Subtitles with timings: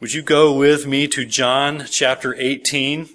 [0.00, 3.10] Would you go with me to John chapter 18?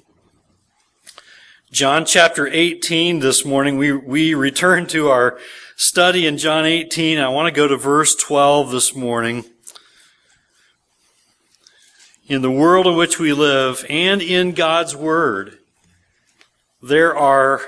[1.71, 3.79] John chapter 18 this morning.
[3.79, 5.39] We, we return to our
[5.75, 7.17] study in John 18.
[7.17, 9.45] I want to go to verse 12 this morning.
[12.27, 15.57] In the world in which we live and in God's Word,
[16.83, 17.61] there are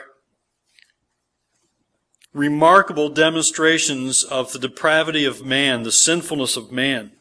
[2.33, 7.13] remarkable demonstrations of the depravity of man, the sinfulness of man.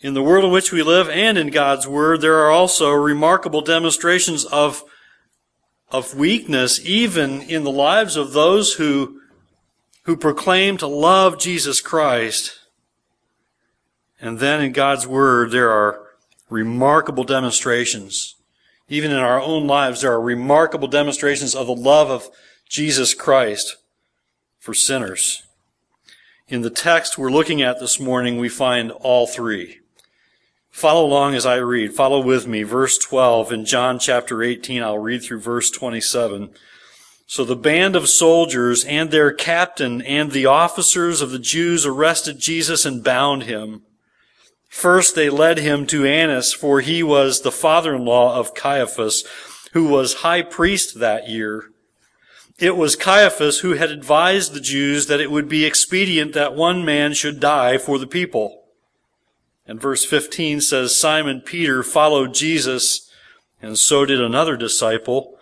[0.00, 3.62] In the world in which we live and in God's Word, there are also remarkable
[3.62, 4.84] demonstrations of,
[5.90, 9.20] of weakness, even in the lives of those who,
[10.04, 12.60] who proclaim to love Jesus Christ.
[14.20, 16.00] And then in God's Word, there are
[16.48, 18.36] remarkable demonstrations.
[18.88, 22.28] Even in our own lives, there are remarkable demonstrations of the love of
[22.68, 23.76] Jesus Christ
[24.60, 25.42] for sinners.
[26.46, 29.80] In the text we're looking at this morning, we find all three.
[30.70, 31.92] Follow along as I read.
[31.92, 32.62] Follow with me.
[32.62, 34.82] Verse 12 in John chapter 18.
[34.82, 36.50] I'll read through verse 27.
[37.26, 42.38] So the band of soldiers and their captain and the officers of the Jews arrested
[42.38, 43.82] Jesus and bound him.
[44.68, 49.24] First they led him to Annas, for he was the father-in-law of Caiaphas,
[49.72, 51.70] who was high priest that year.
[52.58, 56.84] It was Caiaphas who had advised the Jews that it would be expedient that one
[56.84, 58.57] man should die for the people.
[59.68, 63.10] And verse 15 says, Simon Peter followed Jesus,
[63.60, 65.38] and so did another disciple.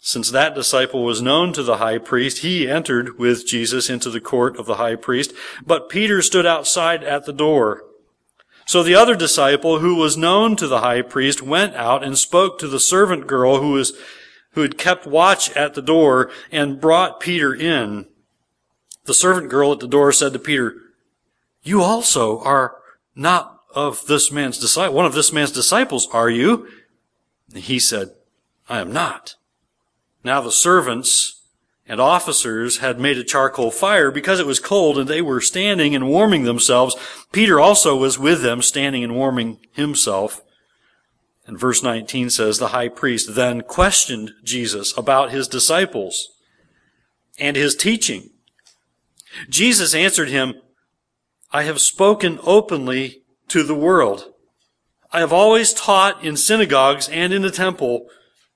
[0.00, 4.20] Since that disciple was known to the high priest, he entered with Jesus into the
[4.20, 5.32] court of the high priest,
[5.64, 7.84] but Peter stood outside at the door.
[8.66, 12.58] So the other disciple, who was known to the high priest, went out and spoke
[12.58, 13.92] to the servant girl who was,
[14.52, 18.06] who had kept watch at the door and brought Peter in.
[19.04, 20.74] The servant girl at the door said to Peter,
[21.62, 22.76] You also are
[23.14, 26.68] not of this man's disciple, one of this man's disciples are you?
[27.54, 28.10] He said,
[28.68, 29.34] I am not.
[30.24, 31.42] Now the servants
[31.86, 35.94] and officers had made a charcoal fire because it was cold and they were standing
[35.94, 36.94] and warming themselves.
[37.32, 40.42] Peter also was with them standing and warming himself.
[41.46, 46.28] And verse 19 says, the high priest then questioned Jesus about his disciples
[47.38, 48.30] and his teaching.
[49.48, 50.54] Jesus answered him,
[51.50, 54.32] I have spoken openly to the world.
[55.10, 58.08] I have always taught in synagogues and in the temple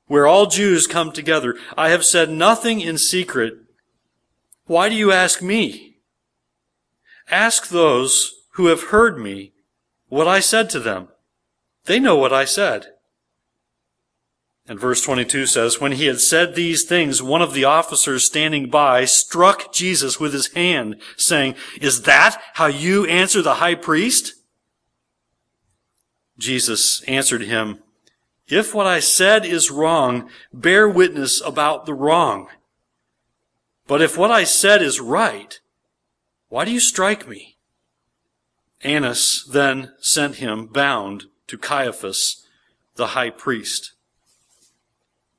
[0.06, 1.56] where all Jews come together.
[1.76, 3.54] I have said nothing in secret.
[4.66, 5.96] Why do you ask me?
[7.30, 9.52] Ask those who have heard me
[10.08, 11.08] what I said to them.
[11.86, 12.88] They know what I said.
[14.68, 18.70] And verse 22 says, When he had said these things, one of the officers standing
[18.70, 24.34] by struck Jesus with his hand, saying, Is that how you answer the high priest?
[26.42, 27.78] Jesus answered him,
[28.48, 32.48] If what I said is wrong, bear witness about the wrong.
[33.86, 35.60] But if what I said is right,
[36.48, 37.58] why do you strike me?
[38.82, 42.44] Annas then sent him bound to Caiaphas,
[42.96, 43.92] the high priest.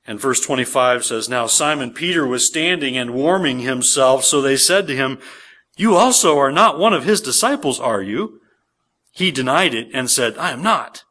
[0.07, 4.87] And verse 25 says, Now Simon Peter was standing and warming himself, so they said
[4.87, 5.19] to him,
[5.75, 8.39] You also are not one of his disciples, are you?
[9.13, 11.03] He denied it and said, I am not.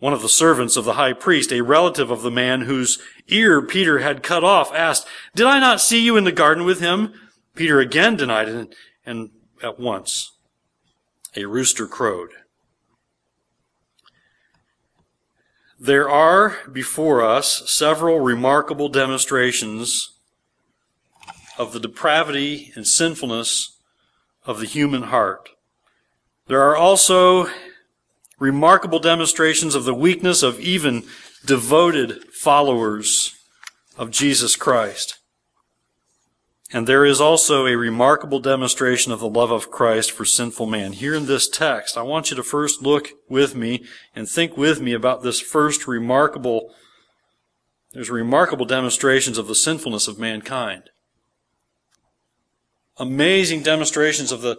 [0.00, 2.98] One of the servants of the high priest, a relative of the man whose
[3.28, 6.80] ear Peter had cut off, asked, Did I not see you in the garden with
[6.80, 7.14] him?
[7.54, 8.74] Peter again denied it,
[9.06, 9.30] and
[9.62, 10.32] at once
[11.36, 12.30] a rooster crowed.
[15.78, 20.10] There are before us several remarkable demonstrations
[21.56, 23.76] of the depravity and sinfulness
[24.44, 25.50] of the human heart.
[26.46, 27.48] There are also
[28.38, 31.04] remarkable demonstrations of the weakness of even
[31.46, 33.34] devoted followers
[33.96, 35.18] of Jesus Christ.
[36.72, 40.92] And there is also a remarkable demonstration of the love of Christ for sinful man.
[40.92, 44.80] Here in this text, I want you to first look with me and think with
[44.80, 46.74] me about this first remarkable,
[47.92, 50.90] there's remarkable demonstrations of the sinfulness of mankind.
[52.96, 54.58] Amazing demonstrations of the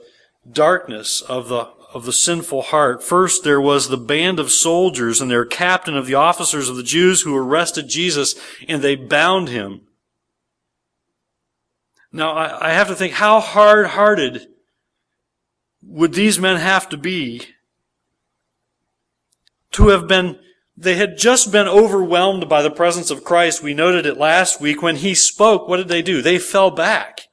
[0.49, 3.01] darkness of the of the sinful heart.
[3.01, 6.83] First, there was the band of soldiers and their captain of the officers of the
[6.83, 8.35] Jews who arrested Jesus
[8.67, 9.87] and they bound him.
[12.11, 14.47] Now, I, have to think, how hard hearted
[15.81, 17.41] would these men have to be
[19.71, 20.39] to have been,
[20.77, 23.63] they had just been overwhelmed by the presence of Christ.
[23.63, 25.67] We noted it last week when he spoke.
[25.67, 26.21] What did they do?
[26.21, 27.24] They fell back.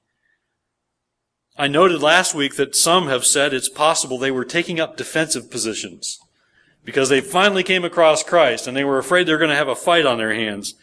[1.56, 5.50] I noted last week that some have said it's possible they were taking up defensive
[5.50, 6.18] positions
[6.84, 9.68] because they finally came across Christ and they were afraid they were going to have
[9.68, 10.74] a fight on their hands.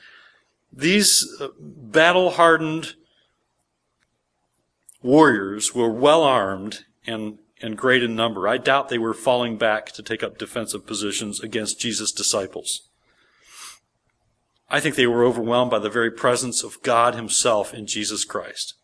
[0.71, 2.93] These uh, battle hardened
[5.01, 8.47] warriors were well armed and, and great in number.
[8.47, 12.87] I doubt they were falling back to take up defensive positions against Jesus' disciples.
[14.69, 18.75] I think they were overwhelmed by the very presence of God Himself in Jesus Christ.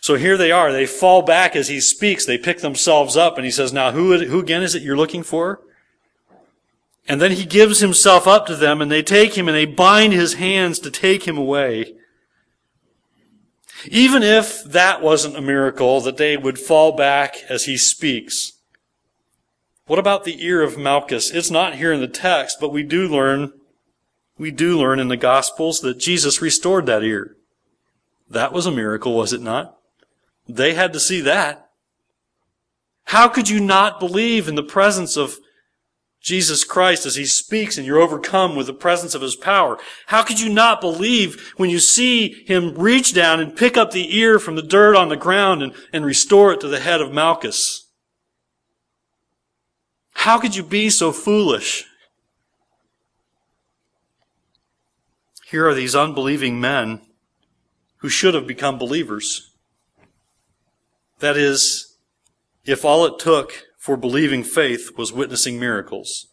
[0.00, 0.72] So here they are.
[0.72, 2.24] They fall back as He speaks.
[2.24, 5.22] They pick themselves up and He says, now who, who again is it you're looking
[5.22, 5.60] for?
[7.06, 10.12] And then He gives Himself up to them and they take Him and they bind
[10.12, 11.94] His hands to take Him away.
[13.86, 18.52] Even if that wasn't a miracle, that they would fall back as He speaks.
[19.86, 21.30] What about the ear of Malchus?
[21.30, 23.52] It's not here in the text, but we do learn
[24.38, 27.36] we do learn in the Gospels that Jesus restored that ear.
[28.30, 29.77] That was a miracle, was it not?
[30.48, 31.70] They had to see that.
[33.04, 35.38] How could you not believe in the presence of
[36.20, 39.78] Jesus Christ as He speaks and you're overcome with the presence of His power?
[40.06, 44.16] How could you not believe when you see Him reach down and pick up the
[44.16, 47.12] ear from the dirt on the ground and, and restore it to the head of
[47.12, 47.88] Malchus?
[50.12, 51.84] How could you be so foolish?
[55.46, 57.00] Here are these unbelieving men
[57.98, 59.47] who should have become believers.
[61.20, 61.96] That is,
[62.64, 66.26] if all it took for believing faith was witnessing miracles.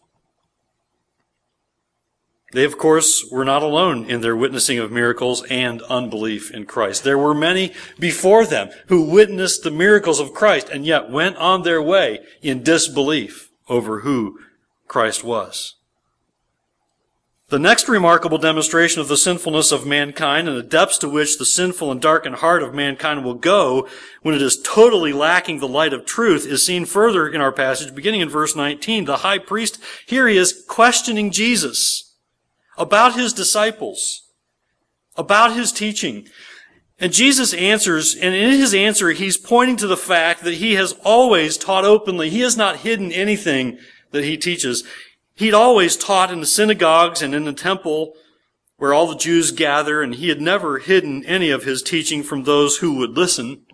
[2.52, 7.04] They, of course, were not alone in their witnessing of miracles and unbelief in Christ.
[7.04, 11.64] There were many before them who witnessed the miracles of Christ and yet went on
[11.64, 14.40] their way in disbelief over who
[14.88, 15.76] Christ was.
[17.50, 21.45] The next remarkable demonstration of the sinfulness of mankind and the depths to which the
[21.45, 23.88] sinful and darkened heart of mankind will go
[24.24, 27.94] when it is totally lacking the light of truth is seen further in our passage,
[27.94, 29.06] beginning in verse 19.
[29.06, 32.15] The high priest, here he is questioning Jesus
[32.80, 34.24] about his disciples,
[35.15, 36.27] about his teaching.
[37.00, 40.94] And Jesus answers, and in his answer, he's pointing to the fact that he has
[41.03, 42.31] always taught openly.
[42.31, 43.77] He has not hidden anything
[44.09, 44.83] that he teaches.
[45.36, 48.14] He'd always taught in the synagogues and in the temple
[48.78, 52.44] where all the Jews gather, and he had never hidden any of his teaching from
[52.44, 53.66] those who would listen.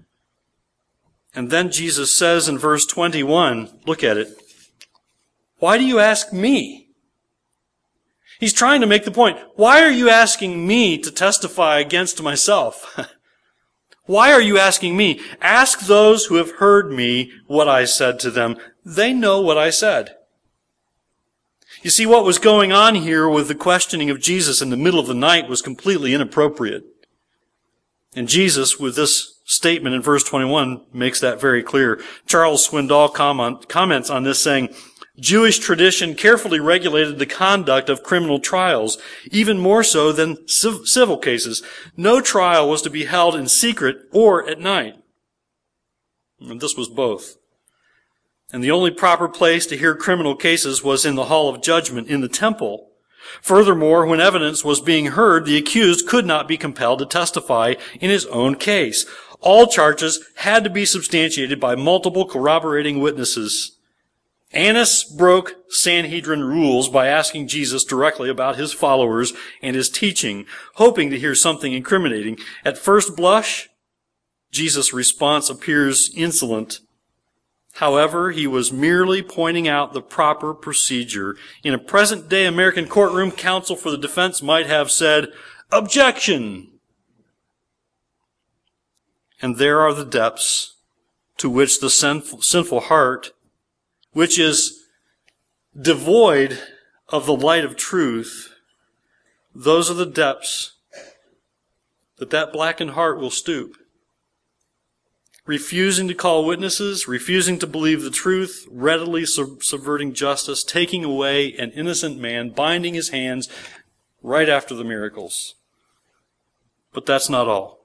[1.33, 4.29] And then Jesus says in verse 21, look at it.
[5.57, 6.89] Why do you ask me?
[8.39, 9.39] He's trying to make the point.
[9.55, 12.99] Why are you asking me to testify against myself?
[14.05, 15.21] Why are you asking me?
[15.41, 18.57] Ask those who have heard me what I said to them.
[18.83, 20.15] They know what I said.
[21.81, 24.99] You see, what was going on here with the questioning of Jesus in the middle
[24.99, 26.83] of the night was completely inappropriate.
[28.15, 31.99] And Jesus, with this statement in verse 21, makes that very clear.
[32.27, 34.69] Charles Swindoll comment, comments on this saying,
[35.19, 38.97] Jewish tradition carefully regulated the conduct of criminal trials,
[39.31, 41.63] even more so than civil cases.
[41.97, 44.95] No trial was to be held in secret or at night.
[46.39, 47.37] And this was both.
[48.53, 52.09] And the only proper place to hear criminal cases was in the hall of judgment
[52.09, 52.89] in the temple.
[53.41, 58.09] Furthermore, when evidence was being heard, the accused could not be compelled to testify in
[58.09, 59.05] his own case.
[59.39, 63.77] All charges had to be substantiated by multiple corroborating witnesses.
[64.53, 70.45] Annas broke Sanhedrin rules by asking Jesus directly about his followers and his teaching,
[70.75, 72.37] hoping to hear something incriminating.
[72.65, 73.69] At first blush,
[74.51, 76.81] Jesus' response appears insolent
[77.81, 81.35] However, he was merely pointing out the proper procedure.
[81.63, 85.29] In a present day American courtroom, counsel for the defense might have said,
[85.71, 86.73] objection!
[89.41, 90.75] And there are the depths
[91.37, 93.31] to which the sinful, sinful heart,
[94.11, 94.83] which is
[95.75, 96.59] devoid
[97.09, 98.53] of the light of truth,
[99.55, 100.73] those are the depths
[102.17, 103.75] that that blackened heart will stoop
[105.51, 111.53] refusing to call witnesses, refusing to believe the truth, readily sub- subverting justice, taking away
[111.57, 113.49] an innocent man, binding his hands
[114.23, 115.55] right after the miracles.
[116.93, 117.79] But that's not all.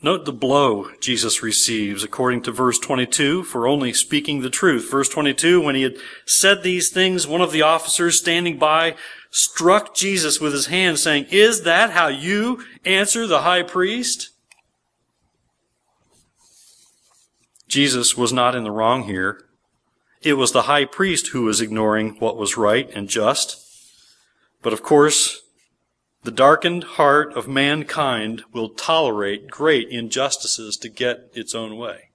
[0.00, 4.90] Note the blow Jesus receives according to verse 22 for only speaking the truth.
[4.90, 8.94] Verse 22, when he had said these things, one of the officers standing by
[9.30, 14.30] struck Jesus with his hand saying, Is that how you answer the high priest?
[17.68, 19.44] Jesus was not in the wrong here.
[20.22, 23.64] It was the high priest who was ignoring what was right and just.
[24.62, 25.42] But of course,
[26.24, 32.10] The darkened heart of mankind will tolerate great injustices to get its own way.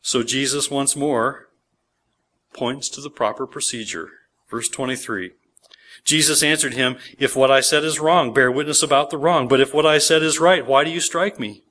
[0.00, 1.48] So Jesus once more
[2.52, 4.10] points to the proper procedure.
[4.50, 5.32] Verse 23.
[6.04, 9.46] Jesus answered him, If what I said is wrong, bear witness about the wrong.
[9.46, 11.62] But if what I said is right, why do you strike me?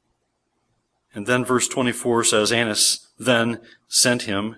[1.13, 4.57] And then verse 24 says, Annas then sent him,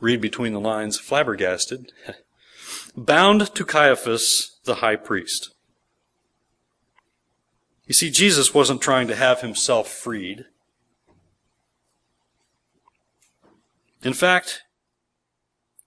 [0.00, 1.92] read between the lines, flabbergasted,
[2.96, 5.54] bound to Caiaphas, the high priest.
[7.86, 10.46] You see, Jesus wasn't trying to have himself freed.
[14.02, 14.62] In fact,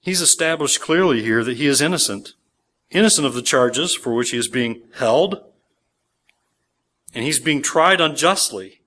[0.01, 2.33] he's established clearly here that he is innocent.
[2.91, 5.41] Innocent of the charges for which he is being held.
[7.15, 8.81] And he's being tried unjustly.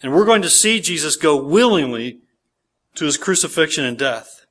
[0.00, 2.20] And we're going to see Jesus go willingly
[2.94, 4.46] to his crucifixion and death.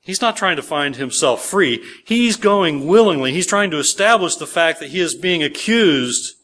[0.00, 1.84] He's not trying to find himself free.
[2.06, 3.32] He's going willingly.
[3.32, 6.36] He's trying to establish the fact that he is being accused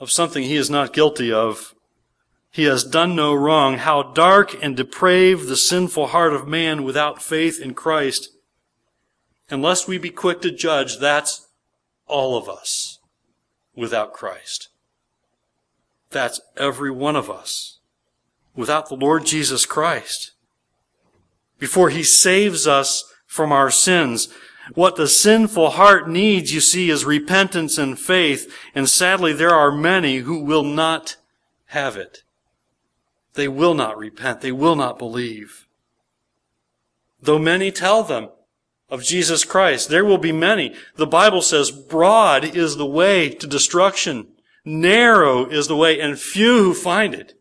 [0.00, 1.74] of something he is not guilty of
[2.52, 3.78] he has done no wrong.
[3.78, 8.28] How dark and depraved the sinful heart of man without faith in Christ.
[9.50, 11.46] Unless we be quick to judge, that's
[12.06, 12.99] all of us
[13.74, 14.68] without Christ.
[16.10, 17.78] That's every one of us
[18.54, 20.32] without the Lord Jesus Christ.
[21.58, 24.28] Before He saves us from our sins,
[24.74, 28.52] what the sinful heart needs, you see, is repentance and faith.
[28.74, 31.16] And sadly, there are many who will not
[31.66, 32.22] have it.
[33.34, 34.40] They will not repent.
[34.40, 35.66] They will not believe.
[37.20, 38.28] Though many tell them
[38.90, 40.74] of Jesus Christ, there will be many.
[40.96, 44.28] The Bible says broad is the way to destruction.
[44.64, 47.34] Narrow is the way and few who find it.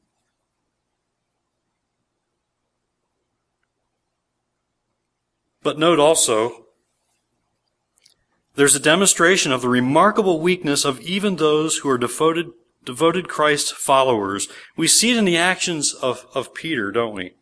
[5.62, 6.66] But note also,
[8.56, 12.52] there's a demonstration of the remarkable weakness of even those who are devoted
[12.84, 14.48] devoted Christ followers.
[14.76, 17.36] We see it in the actions of, of Peter, don't we?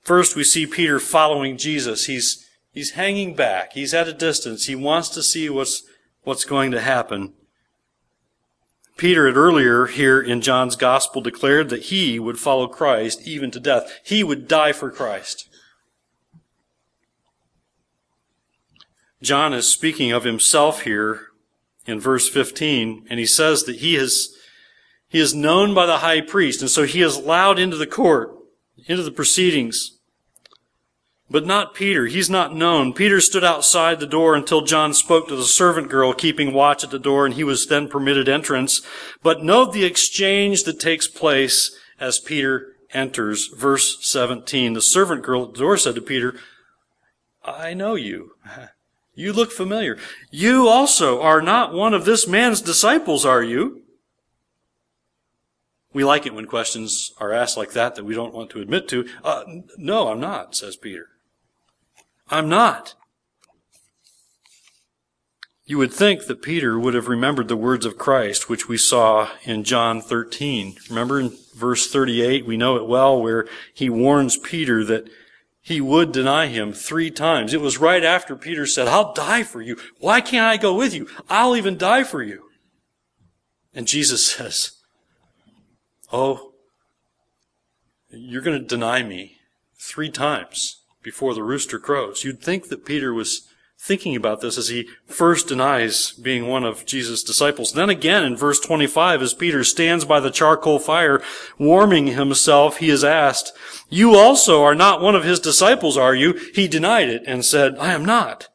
[0.00, 2.06] First, we see Peter following Jesus.
[2.06, 3.72] He's, he's hanging back.
[3.72, 4.66] He's at a distance.
[4.66, 5.84] He wants to see what's,
[6.24, 7.32] what's going to happen.
[8.96, 13.60] Peter had earlier here in John's gospel declared that he would follow Christ even to
[13.60, 14.00] death.
[14.04, 15.48] He would die for Christ.
[19.22, 21.28] John is speaking of himself here
[21.86, 24.36] in verse 15, and he says that he is,
[25.08, 28.34] he is known by the high priest, and so he is allowed into the court,
[28.86, 29.93] into the proceedings.
[31.34, 32.06] But not Peter.
[32.06, 32.92] He's not known.
[32.92, 36.92] Peter stood outside the door until John spoke to the servant girl keeping watch at
[36.92, 38.82] the door, and he was then permitted entrance.
[39.20, 43.48] But note the exchange that takes place as Peter enters.
[43.48, 44.74] Verse 17.
[44.74, 46.38] The servant girl at the door said to Peter,
[47.44, 48.36] I know you.
[49.16, 49.96] You look familiar.
[50.32, 53.82] You also are not one of this man's disciples, are you?
[55.92, 58.88] We like it when questions are asked like that that we don't want to admit
[58.88, 59.08] to.
[59.22, 59.44] Uh,
[59.78, 61.10] no, I'm not, says Peter.
[62.28, 62.94] I'm not.
[65.66, 69.30] You would think that Peter would have remembered the words of Christ, which we saw
[69.44, 70.76] in John 13.
[70.90, 75.08] Remember in verse 38, we know it well, where he warns Peter that
[75.62, 77.54] he would deny him three times.
[77.54, 79.78] It was right after Peter said, I'll die for you.
[79.98, 81.08] Why can't I go with you?
[81.30, 82.50] I'll even die for you.
[83.74, 84.72] And Jesus says,
[86.12, 86.52] Oh,
[88.10, 89.38] you're going to deny me
[89.78, 92.24] three times before the rooster crows.
[92.24, 93.46] You'd think that Peter was
[93.78, 97.72] thinking about this as he first denies being one of Jesus' disciples.
[97.72, 101.22] Then again in verse 25, as Peter stands by the charcoal fire,
[101.58, 103.52] warming himself, he is asked,
[103.90, 106.32] You also are not one of his disciples, are you?
[106.54, 108.48] He denied it and said, I am not.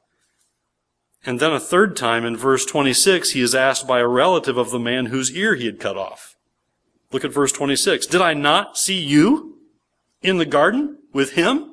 [1.25, 4.72] And then a third time in verse 26, he is asked by a relative of
[4.72, 6.36] the man whose ear he had cut off.
[7.12, 8.08] Look at verse 26.
[8.08, 9.58] Did I not see you
[10.22, 11.69] in the garden with him?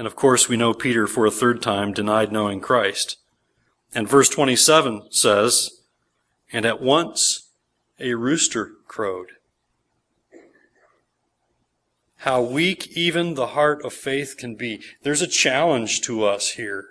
[0.00, 3.18] And of course, we know Peter for a third time denied knowing Christ.
[3.94, 5.82] And verse 27 says,
[6.50, 7.50] And at once
[7.98, 9.32] a rooster crowed.
[12.20, 14.80] How weak even the heart of faith can be.
[15.02, 16.86] There's a challenge to us here.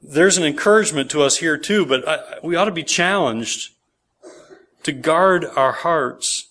[0.00, 3.72] There's an encouragement to us here too, but we ought to be challenged
[4.84, 6.50] to guard our hearts,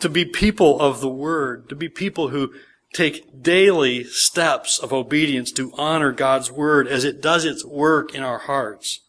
[0.00, 2.54] to be people of the Word, to be people who
[2.96, 8.22] take daily steps of obedience to honor God's word as it does its work in
[8.22, 9.00] our hearts.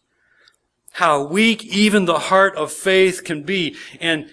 [0.91, 4.29] How weak even the heart of faith can be and,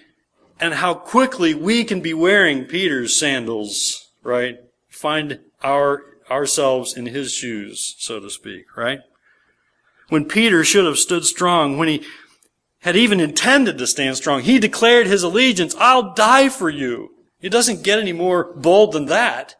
[0.59, 4.59] and how quickly we can be wearing Peter's sandals, right?
[4.89, 8.99] Find our, ourselves in his shoes, so to speak, right?
[10.09, 12.03] When Peter should have stood strong, when he
[12.81, 17.14] had even intended to stand strong, he declared his allegiance, I'll die for you.
[17.45, 19.55] It doesn't get any more bold than that.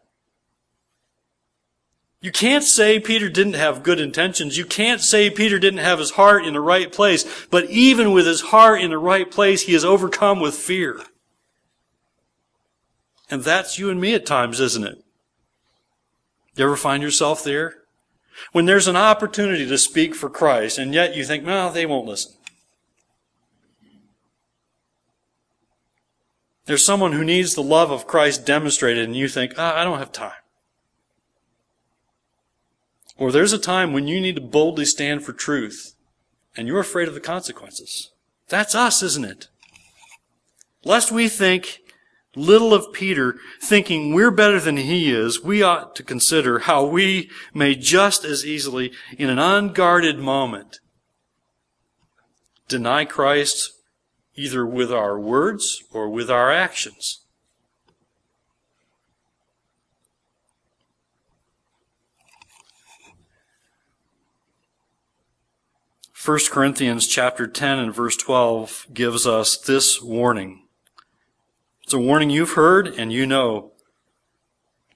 [2.20, 4.58] You can't say Peter didn't have good intentions.
[4.58, 7.46] You can't say Peter didn't have his heart in the right place.
[7.52, 11.00] But even with his heart in the right place, he is overcome with fear.
[13.30, 15.04] And that's you and me at times, isn't it?
[16.56, 17.84] You ever find yourself there?
[18.52, 22.08] When there's an opportunity to speak for Christ, and yet you think, no, they won't
[22.08, 22.34] listen.
[26.66, 30.00] There's someone who needs the love of Christ demonstrated, and you think, oh, I don't
[30.00, 30.32] have time.
[33.18, 35.96] Or there's a time when you need to boldly stand for truth
[36.58, 38.12] and you're afraid of the consequences.
[38.50, 39.48] That's us, isn't it?
[40.84, 41.80] Lest we think
[42.36, 47.30] little of Peter, thinking we're better than he is, we ought to consider how we
[47.54, 50.80] may just as easily, in an unguarded moment,
[52.68, 53.72] deny Christ
[54.36, 57.26] either with our words or with our actions.
[66.26, 70.64] 1 Corinthians chapter 10 and verse 12 gives us this warning.
[71.84, 73.74] It's a warning you've heard and you know,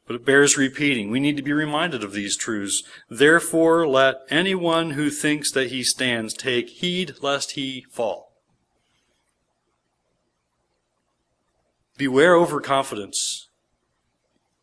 [0.08, 1.12] but it bears repeating.
[1.12, 2.82] We need to be reminded of these truths.
[3.12, 8.29] Therefore, let anyone who thinks that he stands take heed lest he fall.
[12.00, 13.50] Beware overconfidence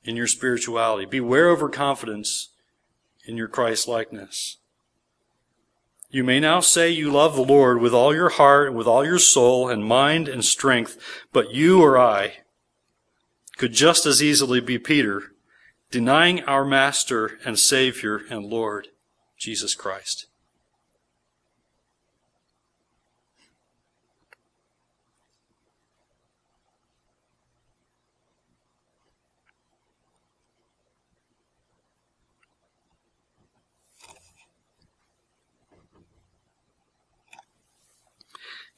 [0.03, 1.05] in your spirituality.
[1.05, 2.49] Beware overconfidence
[3.27, 4.57] in your Christ likeness.
[6.09, 9.05] You may now say you love the Lord with all your heart and with all
[9.05, 10.97] your soul and mind and strength,
[11.31, 12.39] but you or I
[13.59, 15.25] could just as easily be Peter,
[15.91, 18.89] denying our Master and Savior and Lord,
[19.37, 20.27] Jesus Christ.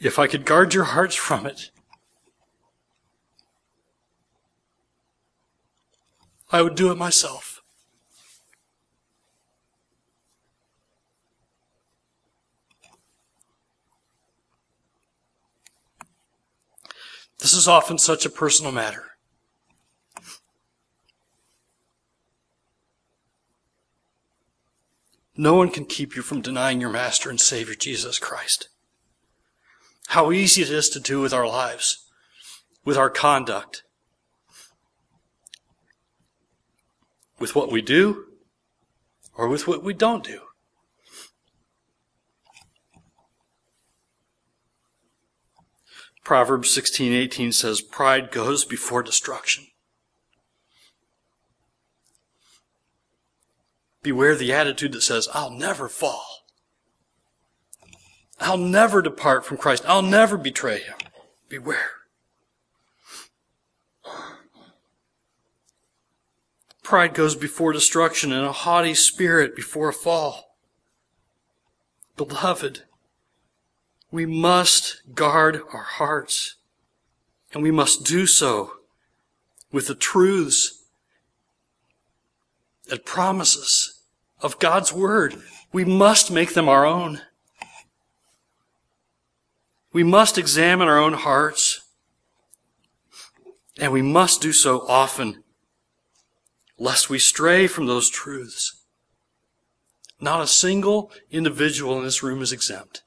[0.01, 1.71] If I could guard your hearts from it,
[6.51, 7.63] I would do it myself.
[17.39, 19.05] This is often such a personal matter.
[25.37, 28.69] No one can keep you from denying your Master and Savior Jesus Christ.
[30.09, 32.11] How easy it is to do with our lives,
[32.83, 33.83] with our conduct,
[37.39, 38.25] with what we do,
[39.35, 40.41] or with what we don't do.
[46.25, 49.67] Proverbs 16:18 says pride goes before destruction.
[54.03, 56.38] Beware the attitude that says I'll never fall.
[58.41, 59.85] I'll never depart from Christ.
[59.87, 60.97] I'll never betray him.
[61.49, 61.91] Beware.
[66.83, 70.57] Pride goes before destruction and a haughty spirit before a fall.
[72.17, 72.85] Beloved,
[74.11, 76.57] we must guard our hearts
[77.53, 78.73] and we must do so
[79.71, 80.85] with the truths
[82.91, 84.01] and promises
[84.41, 85.37] of God's Word.
[85.73, 87.21] We must make them our own.
[89.93, 91.81] We must examine our own hearts,
[93.81, 95.43] and we must do so often,
[96.79, 98.85] lest we stray from those truths.
[100.21, 103.03] Not a single individual in this room is exempt.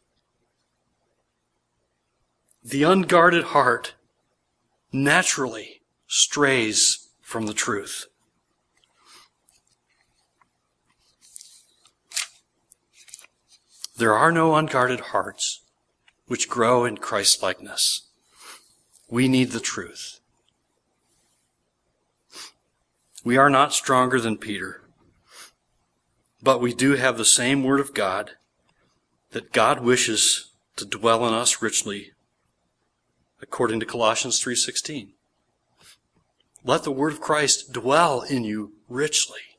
[2.64, 3.96] The unguarded heart
[4.92, 8.06] naturally strays from the truth.
[13.98, 15.61] There are no unguarded hearts
[16.32, 18.04] which grow in Christlikeness.
[19.10, 20.22] We need the truth.
[23.26, 24.82] We are not stronger than Peter,
[26.42, 28.32] but we do have the same Word of God
[29.32, 32.14] that God wishes to dwell in us richly,
[33.42, 35.10] according to Colossians 3.16.
[36.64, 39.51] Let the Word of Christ dwell in you richly.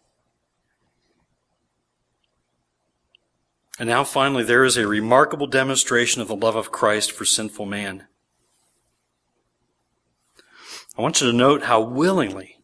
[3.82, 7.66] And now finally, there is a remarkable demonstration of the love of Christ for sinful
[7.66, 8.06] man.
[10.96, 12.60] I want you to note how willingly,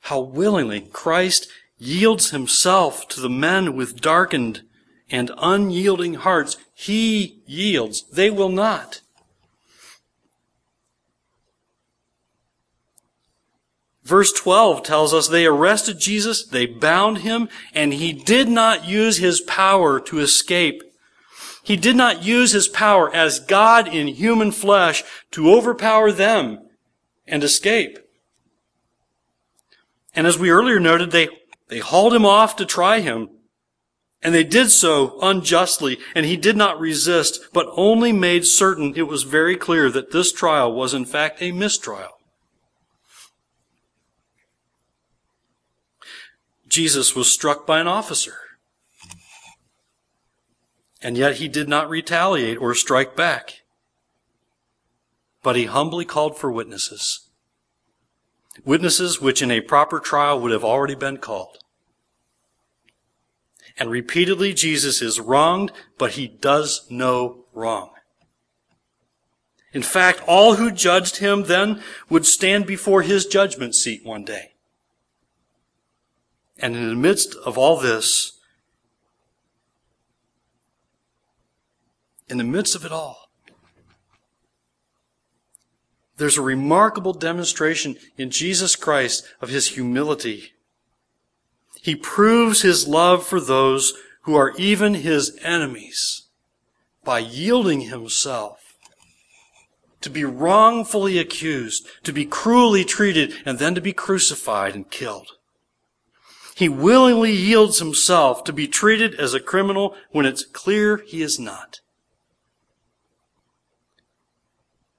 [0.00, 4.62] how willingly Christ yields himself to the men with darkened
[5.10, 6.56] and unyielding hearts.
[6.72, 8.08] He yields.
[8.08, 9.02] They will not.
[14.08, 19.18] Verse 12 tells us they arrested Jesus, they bound him, and he did not use
[19.18, 20.82] his power to escape.
[21.62, 26.70] He did not use his power as God in human flesh to overpower them
[27.26, 27.98] and escape.
[30.14, 31.28] And as we earlier noted, they,
[31.68, 33.28] they hauled him off to try him.
[34.22, 39.06] And they did so unjustly, and he did not resist, but only made certain it
[39.06, 42.17] was very clear that this trial was in fact a mistrial.
[46.68, 48.34] Jesus was struck by an officer.
[51.00, 53.62] And yet he did not retaliate or strike back.
[55.42, 57.28] But he humbly called for witnesses.
[58.64, 61.58] Witnesses which in a proper trial would have already been called.
[63.78, 67.90] And repeatedly Jesus is wronged, but he does no wrong.
[69.72, 74.54] In fact, all who judged him then would stand before his judgment seat one day.
[76.58, 78.38] And in the midst of all this,
[82.28, 83.28] in the midst of it all,
[86.16, 90.52] there's a remarkable demonstration in Jesus Christ of his humility.
[91.80, 96.26] He proves his love for those who are even his enemies
[97.04, 98.76] by yielding himself
[100.00, 105.37] to be wrongfully accused, to be cruelly treated, and then to be crucified and killed.
[106.58, 111.38] He willingly yields himself to be treated as a criminal when it's clear he is
[111.38, 111.78] not.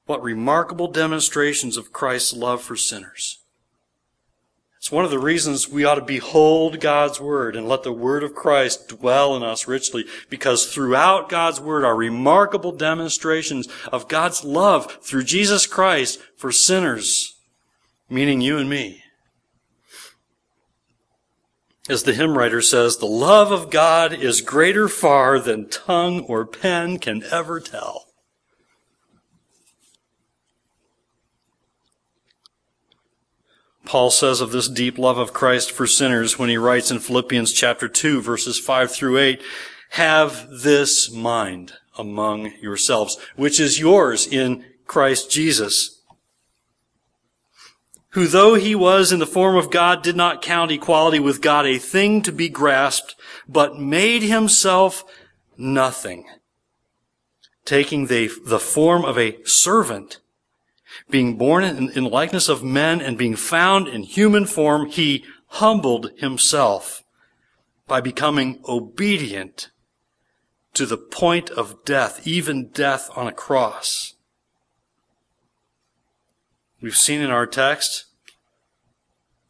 [0.06, 3.40] What remarkable demonstrations of Christ's love for sinners.
[4.78, 8.24] It's one of the reasons we ought to behold God's Word and let the Word
[8.24, 14.46] of Christ dwell in us richly, because throughout God's Word are remarkable demonstrations of God's
[14.46, 17.36] love through Jesus Christ for sinners,
[18.10, 19.04] meaning you and me.
[21.90, 26.46] As the hymn writer says, the love of God is greater far than tongue or
[26.46, 28.06] pen can ever tell.
[33.86, 37.52] Paul says of this deep love of Christ for sinners when he writes in Philippians
[37.54, 39.42] chapter 2 verses 5 through 8,
[39.92, 45.99] have this mind among yourselves, which is yours in Christ Jesus
[48.20, 51.66] who though he was in the form of God did not count equality with God
[51.66, 53.16] a thing to be grasped,
[53.48, 55.06] but made himself
[55.58, 56.26] nothing,
[57.64, 60.20] taking the, the form of a servant,
[61.10, 66.12] being born in, in likeness of men and being found in human form, he humbled
[66.18, 67.06] himself
[67.88, 69.70] by becoming obedient
[70.74, 74.16] to the point of death, even death on a cross.
[76.82, 78.08] We've seen in our text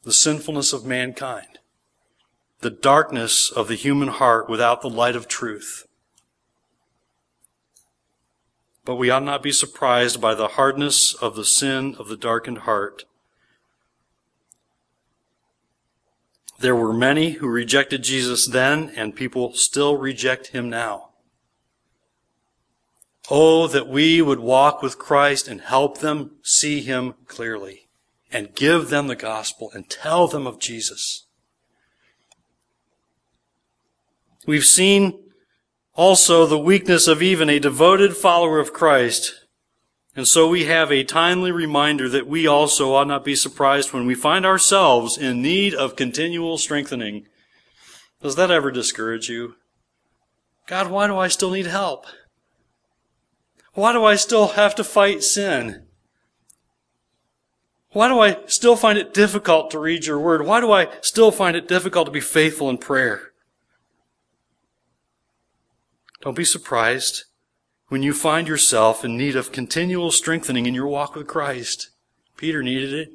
[0.03, 1.59] the sinfulness of mankind,
[2.61, 5.85] the darkness of the human heart without the light of truth.
[8.85, 12.59] But we ought not be surprised by the hardness of the sin of the darkened
[12.59, 13.03] heart.
[16.59, 21.09] There were many who rejected Jesus then, and people still reject him now.
[23.29, 27.88] Oh, that we would walk with Christ and help them see him clearly
[28.31, 31.25] and give them the gospel and tell them of Jesus.
[34.45, 35.19] We've seen
[35.93, 39.33] also the weakness of even a devoted follower of Christ.
[40.15, 44.05] And so we have a timely reminder that we also ought not be surprised when
[44.05, 47.27] we find ourselves in need of continual strengthening.
[48.21, 49.55] Does that ever discourage you?
[50.67, 52.05] God, why do I still need help?
[53.73, 55.85] Why do I still have to fight sin?
[57.91, 60.45] Why do I still find it difficult to read your word?
[60.45, 63.31] Why do I still find it difficult to be faithful in prayer?
[66.21, 67.23] Don't be surprised
[67.87, 71.89] when you find yourself in need of continual strengthening in your walk with Christ.
[72.37, 73.09] Peter needed it.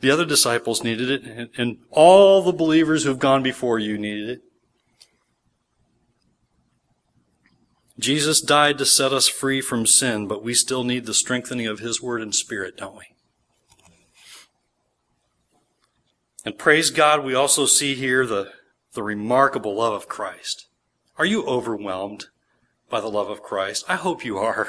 [0.00, 4.28] The other disciples needed it, and all the believers who have gone before you needed
[4.28, 4.42] it.
[7.98, 11.78] Jesus died to set us free from sin, but we still need the strengthening of
[11.78, 13.04] His Word and Spirit, don't we?
[16.44, 18.52] And praise God, we also see here the,
[18.92, 20.66] the remarkable love of Christ.
[21.16, 22.26] Are you overwhelmed
[22.90, 23.84] by the love of Christ?
[23.88, 24.68] I hope you are.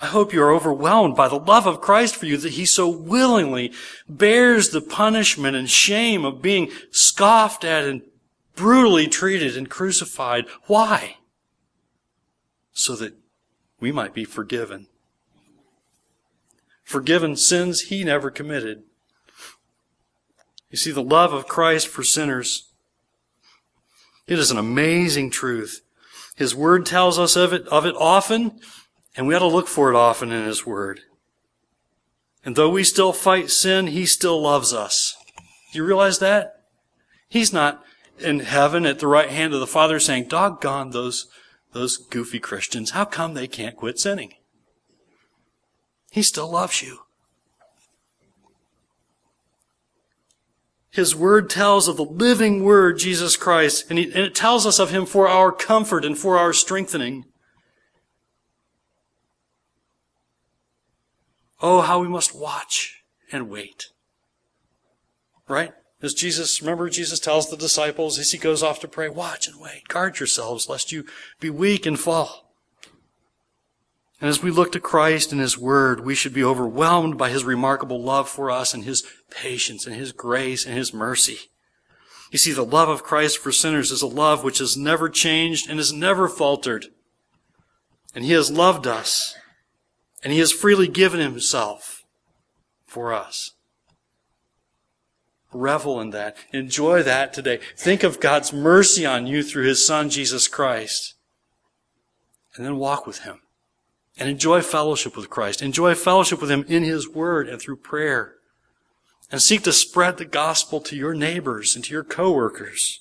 [0.00, 2.88] I hope you are overwhelmed by the love of Christ for you that he so
[2.88, 3.72] willingly
[4.08, 8.02] bears the punishment and shame of being scoffed at and
[8.54, 10.46] brutally treated and crucified.
[10.66, 11.16] Why?
[12.74, 13.14] So that
[13.80, 14.88] we might be forgiven.
[16.82, 18.82] Forgiven sins he never committed.
[20.70, 22.72] You see, the love of Christ for sinners,
[24.26, 25.80] it is an amazing truth.
[26.36, 28.58] His word tells us of it, of it often,
[29.16, 31.00] and we ought to look for it often in His word.
[32.44, 35.16] And though we still fight sin, He still loves us.
[35.72, 36.64] Do you realize that?
[37.28, 37.84] He's not
[38.18, 41.28] in heaven at the right hand of the Father saying, doggone those,
[41.74, 42.92] those goofy Christians.
[42.92, 44.32] How come they can't quit sinning?
[46.10, 47.00] He still loves you.
[50.90, 54.78] His word tells of the living word, Jesus Christ, and, he, and, it tells us
[54.78, 57.24] of him for our comfort and for our strengthening.
[61.60, 63.86] Oh, how we must watch and wait.
[65.48, 65.72] Right?
[66.04, 69.58] As Jesus, remember Jesus tells the disciples as he goes off to pray, watch and
[69.58, 69.88] wait.
[69.88, 71.06] Guard yourselves lest you
[71.40, 72.52] be weak and fall.
[74.20, 77.42] And as we look to Christ and His Word, we should be overwhelmed by His
[77.42, 81.38] remarkable love for us and His patience and His grace and His mercy.
[82.30, 85.70] You see, the love of Christ for sinners is a love which has never changed
[85.70, 86.86] and has never faltered.
[88.14, 89.34] And He has loved us.
[90.22, 92.04] And He has freely given Himself
[92.86, 93.52] for us.
[95.54, 96.36] Revel in that.
[96.52, 97.60] Enjoy that today.
[97.76, 101.14] Think of God's mercy on you through His Son, Jesus Christ.
[102.56, 103.40] And then walk with Him.
[104.18, 105.62] And enjoy fellowship with Christ.
[105.62, 108.34] Enjoy fellowship with Him in His Word and through prayer.
[109.30, 113.00] And seek to spread the gospel to your neighbors and to your coworkers,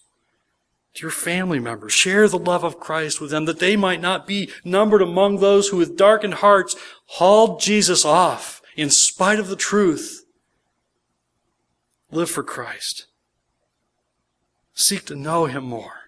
[0.96, 1.94] to your family members.
[1.94, 5.68] Share the love of Christ with them that they might not be numbered among those
[5.68, 10.23] who with darkened hearts hauled Jesus off in spite of the truth
[12.14, 13.08] Live for Christ.
[14.76, 16.02] Seek to know Him more.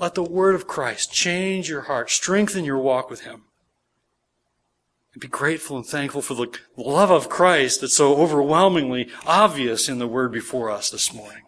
[0.00, 3.44] Let the Word of Christ change your heart, strengthen your walk with Him.
[5.12, 10.00] And be grateful and thankful for the love of Christ that's so overwhelmingly obvious in
[10.00, 11.45] the Word before us this morning.